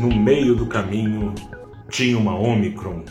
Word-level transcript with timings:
no 0.00 0.08
meio 0.08 0.54
do 0.54 0.66
caminho 0.66 1.34
tinha 1.90 2.16
uma 2.16 2.34
Omicron, 2.34 3.04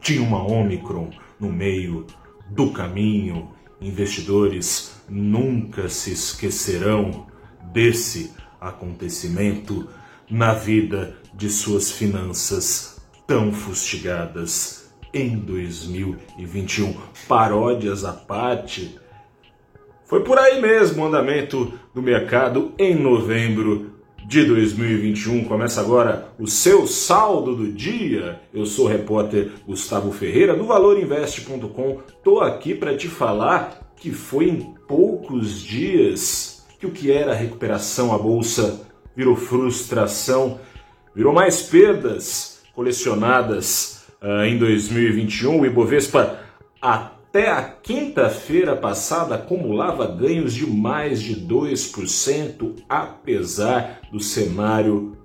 tinha 0.00 0.22
uma 0.22 0.40
Omicron 0.40 1.10
no 1.40 1.50
meio 1.50 2.06
do 2.48 2.70
caminho. 2.70 3.50
Investidores 3.80 5.02
nunca 5.08 5.88
se 5.88 6.12
esquecerão 6.12 7.26
desse 7.72 8.32
acontecimento 8.60 9.88
na 10.30 10.54
vida 10.54 11.16
de 11.34 11.50
suas 11.50 11.90
finanças 11.90 13.00
tão 13.26 13.52
fustigadas 13.52 14.92
em 15.12 15.36
2021. 15.38 16.94
Paródias 17.26 18.04
à 18.04 18.12
parte, 18.12 18.96
foi 20.04 20.22
por 20.22 20.38
aí 20.38 20.60
mesmo 20.60 21.02
o 21.02 21.06
andamento 21.06 21.72
do 21.92 22.00
mercado 22.00 22.72
em 22.78 22.94
novembro 22.94 23.97
de 24.28 24.44
2021. 24.44 25.44
Começa 25.44 25.80
agora 25.80 26.28
o 26.38 26.46
seu 26.46 26.86
saldo 26.86 27.56
do 27.56 27.72
dia. 27.72 28.38
Eu 28.52 28.66
sou 28.66 28.84
o 28.84 28.88
repórter 28.88 29.52
Gustavo 29.66 30.12
Ferreira 30.12 30.54
do 30.54 30.66
valorinvest.com. 30.66 32.00
Tô 32.22 32.40
aqui 32.40 32.74
para 32.74 32.94
te 32.94 33.08
falar 33.08 33.90
que 33.96 34.12
foi 34.12 34.50
em 34.50 34.74
poucos 34.86 35.62
dias 35.62 36.62
que 36.78 36.84
o 36.84 36.90
que 36.90 37.10
era 37.10 37.32
recuperação 37.32 38.14
a 38.14 38.18
bolsa 38.18 38.82
virou 39.16 39.34
frustração, 39.34 40.60
virou 41.16 41.32
mais 41.32 41.62
perdas 41.62 42.60
colecionadas 42.74 44.04
uh, 44.22 44.44
em 44.44 44.58
2021. 44.58 45.58
O 45.58 45.64
Ibovespa 45.64 46.38
até 46.82 47.17
a 47.46 47.62
quinta-feira 47.62 48.74
passada 48.74 49.34
acumulava 49.34 50.06
ganhos 50.06 50.54
de 50.54 50.66
mais 50.66 51.20
de 51.20 51.36
2%, 51.46 52.82
apesar 52.88 54.00
do 54.10 54.18
cenário 54.18 55.16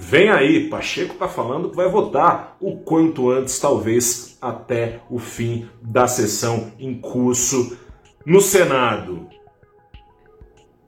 Vem 0.00 0.30
aí, 0.30 0.70
Pacheco 0.70 1.14
está 1.14 1.26
falando 1.26 1.70
que 1.70 1.76
vai 1.76 1.88
votar 1.88 2.56
o 2.60 2.76
quanto 2.76 3.32
antes, 3.32 3.58
talvez 3.58 4.38
até 4.40 5.00
o 5.10 5.18
fim 5.18 5.68
da 5.82 6.06
sessão 6.06 6.70
em 6.78 7.00
curso 7.00 7.76
no 8.24 8.40
Senado. 8.40 9.28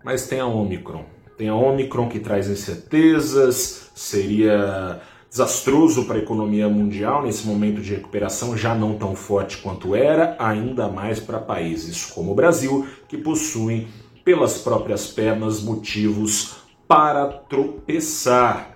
Mas 0.05 0.29
tem 0.29 0.39
a 0.39 0.47
Omicron. 0.47 1.05
Tem 1.37 1.49
a 1.49 1.57
Omicron 1.57 2.09
que 2.09 2.21
traz 2.21 2.49
incertezas, 2.49 3.91
seria 3.97 5.01
desastroso 5.31 6.05
para 6.05 6.17
a 6.17 6.23
economia 6.23 6.69
mundial 6.69 7.23
nesse 7.23 7.47
momento 7.47 7.81
de 7.81 7.95
recuperação 7.95 8.57
já 8.57 8.75
não 8.75 8.99
tão 8.99 9.15
forte 9.15 9.59
quanto 9.59 9.95
era, 9.95 10.37
ainda 10.39 10.89
mais 10.89 11.21
para 11.21 11.39
países 11.39 12.05
como 12.05 12.33
o 12.33 12.35
Brasil, 12.35 12.87
que 13.09 13.17
possuem 13.17 13.87
pelas 14.25 14.59
próprias 14.59 15.07
pernas 15.07 15.63
motivos 15.63 16.57
para 16.89 17.27
tropeçar 17.27 18.71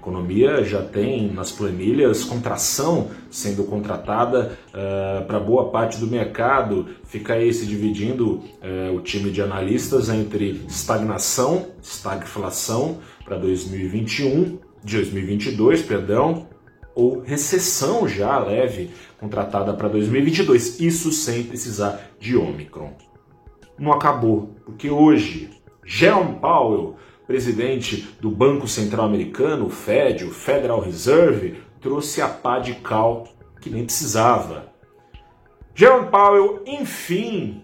economia 0.00 0.64
já 0.64 0.82
tem 0.82 1.30
nas 1.30 1.52
planilhas 1.52 2.24
contração 2.24 3.10
sendo 3.30 3.64
contratada 3.64 4.58
uh, 4.68 5.24
para 5.26 5.38
boa 5.38 5.70
parte 5.70 5.98
do 5.98 6.06
mercado. 6.06 6.86
Fica 7.04 7.34
aí 7.34 7.52
se 7.52 7.66
dividindo 7.66 8.36
uh, 8.36 8.96
o 8.96 9.00
time 9.00 9.30
de 9.30 9.42
analistas 9.42 10.08
entre 10.08 10.64
estagnação, 10.66 11.66
estagflação 11.82 12.98
para 13.24 13.36
2021, 13.36 14.58
de 14.82 14.96
2022, 14.96 15.82
perdão, 15.82 16.48
ou 16.94 17.20
recessão 17.20 18.08
já 18.08 18.38
leve 18.38 18.90
contratada 19.18 19.72
para 19.74 19.88
2022. 19.88 20.80
Isso 20.80 21.12
sem 21.12 21.44
precisar 21.44 22.10
de 22.18 22.36
Omicron. 22.36 22.92
Não 23.78 23.92
acabou, 23.92 24.54
porque 24.64 24.90
hoje 24.90 25.50
Jerome 25.84 26.38
Powell 26.40 26.96
presidente 27.30 28.08
do 28.20 28.28
Banco 28.28 28.66
Central 28.66 29.06
Americano, 29.06 29.66
o 29.66 29.70
Fed, 29.70 30.24
o 30.24 30.32
Federal 30.32 30.80
Reserve, 30.80 31.62
trouxe 31.80 32.20
a 32.20 32.26
pá 32.26 32.58
de 32.58 32.74
cal 32.74 33.22
que 33.60 33.70
nem 33.70 33.84
precisava. 33.84 34.72
Jerome 35.72 36.10
Powell, 36.10 36.64
enfim, 36.66 37.62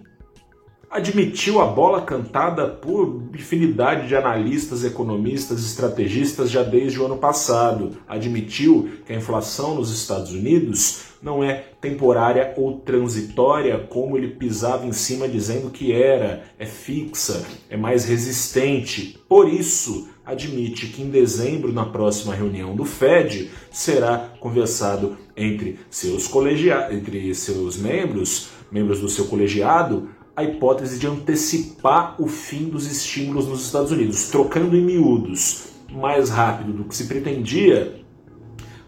admitiu 0.91 1.61
a 1.61 1.67
bola 1.67 2.03
cantada 2.03 2.67
por 2.67 3.23
infinidade 3.35 4.09
de 4.09 4.17
analistas, 4.17 4.85
economistas, 4.85 5.65
estrategistas 5.65 6.51
já 6.51 6.63
desde 6.63 7.01
o 7.01 7.07
ano 7.07 7.19
passado. 7.19 7.97
Admitiu 8.09 8.89
que 9.05 9.13
a 9.13 9.17
inflação 9.17 9.75
nos 9.75 9.91
Estados 9.91 10.33
Unidos 10.33 11.07
não 11.23 11.43
é 11.43 11.65
temporária 11.81 12.55
ou 12.57 12.79
transitória, 12.79 13.79
como 13.79 14.17
ele 14.17 14.29
pisava 14.29 14.87
em 14.87 14.93
cima 14.93 15.29
dizendo 15.29 15.71
que 15.71 15.93
era, 15.93 16.45
é 16.59 16.67
fixa, 16.67 17.45
é 17.69 17.77
mais 17.77 18.05
resistente. 18.05 19.19
Por 19.29 19.49
isso, 19.49 20.09
admite 20.25 20.87
que 20.89 21.03
em 21.03 21.11
dezembro, 21.11 21.73
na 21.73 21.85
próxima 21.85 22.35
reunião 22.35 22.77
do 22.77 22.85
Fed, 22.85 23.51
será 23.71 24.33
conversado 24.39 25.17
entre 25.37 25.79
seus 25.91 26.29
colegiados, 26.29 26.97
entre 26.97 27.35
seus 27.35 27.77
membros, 27.77 28.51
membros 28.71 29.01
do 29.01 29.09
seu 29.09 29.27
colegiado, 29.27 30.09
a 30.37 30.45
hipótese 30.45 30.99
de 30.99 31.07
antecipar 31.07 32.15
o 32.21 32.27
fim 32.29 32.69
dos 32.69 32.87
estímulos 32.87 33.49
nos 33.49 33.65
Estados 33.65 33.91
Unidos, 33.91 34.29
trocando 34.29 34.77
em 34.77 34.85
miúdos 34.85 35.69
mais 35.91 36.29
rápido 36.29 36.73
do 36.73 36.85
que 36.85 36.95
se 36.95 37.07
pretendia, 37.07 38.01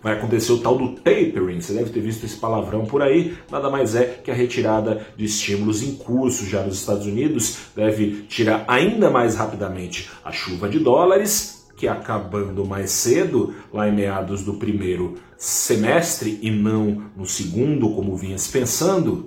vai 0.03 0.15
acontecer 0.15 0.53
o 0.53 0.59
tal 0.59 0.77
do 0.77 0.95
tapering, 0.97 1.61
você 1.61 1.73
deve 1.73 1.91
ter 1.91 2.01
visto 2.01 2.25
esse 2.25 2.37
palavrão 2.37 2.85
por 2.85 3.03
aí, 3.03 3.37
nada 3.51 3.71
mais 3.71 3.95
é 3.95 4.05
que 4.23 4.31
a 4.31 4.35
retirada 4.35 5.07
de 5.17 5.25
estímulos 5.25 5.83
em 5.83 5.95
curso 5.97 6.47
já 6.47 6.63
nos 6.63 6.79
Estados 6.81 7.07
Unidos. 7.07 7.59
Deve 7.75 8.23
tirar 8.29 8.65
ainda 8.69 9.11
mais 9.11 9.35
rapidamente 9.35 10.11
a 10.25 10.31
chuva 10.31 10.69
de 10.69 10.79
dólares, 10.79 11.67
que 11.77 11.87
acabando 11.87 12.67
mais 12.67 12.91
cedo, 12.91 13.55
lá 13.73 13.89
em 13.89 13.95
meados 13.95 14.43
do 14.43 14.55
primeiro 14.55 15.15
semestre 15.37 16.39
e 16.43 16.51
não 16.51 17.05
no 17.17 17.25
segundo, 17.25 17.91
como 17.91 18.17
vinha 18.17 18.37
se 18.37 18.51
pensando, 18.51 19.27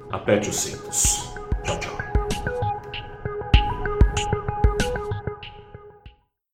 aperte 0.10 0.50
os 0.50 0.56
cintos. 0.56 1.32
Tchau, 1.64 1.80
tchau. 1.80 2.13